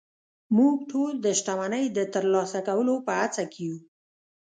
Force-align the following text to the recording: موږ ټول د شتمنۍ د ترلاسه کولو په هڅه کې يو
موږ 0.57 0.75
ټول 0.91 1.11
د 1.25 1.27
شتمنۍ 1.39 1.85
د 1.97 1.99
ترلاسه 2.13 2.59
کولو 2.67 2.95
په 3.05 3.11
هڅه 3.21 3.43
کې 3.51 3.61
يو 3.69 3.77